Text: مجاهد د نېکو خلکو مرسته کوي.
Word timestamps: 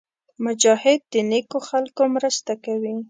مجاهد 0.45 0.99
د 1.13 1.15
نېکو 1.29 1.59
خلکو 1.69 2.03
مرسته 2.15 2.53
کوي. 2.65 2.95